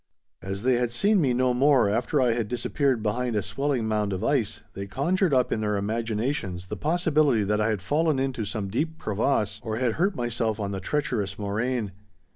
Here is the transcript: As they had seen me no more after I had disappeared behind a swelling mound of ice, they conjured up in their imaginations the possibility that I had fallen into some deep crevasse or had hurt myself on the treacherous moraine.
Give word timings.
As 0.41 0.63
they 0.63 0.77
had 0.79 0.91
seen 0.91 1.21
me 1.21 1.31
no 1.31 1.53
more 1.53 1.87
after 1.87 2.19
I 2.19 2.31
had 2.33 2.47
disappeared 2.47 3.03
behind 3.03 3.35
a 3.35 3.43
swelling 3.43 3.87
mound 3.87 4.13
of 4.13 4.23
ice, 4.23 4.63
they 4.73 4.87
conjured 4.87 5.31
up 5.31 5.51
in 5.53 5.61
their 5.61 5.77
imaginations 5.77 6.69
the 6.69 6.75
possibility 6.75 7.43
that 7.43 7.61
I 7.61 7.69
had 7.69 7.83
fallen 7.83 8.17
into 8.17 8.43
some 8.43 8.67
deep 8.67 8.97
crevasse 8.97 9.61
or 9.63 9.75
had 9.77 9.91
hurt 10.01 10.15
myself 10.15 10.59
on 10.59 10.71
the 10.71 10.79
treacherous 10.79 11.37
moraine. 11.37 11.91